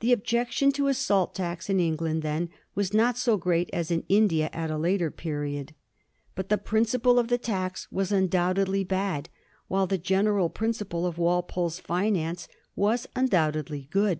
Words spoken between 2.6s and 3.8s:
was not so great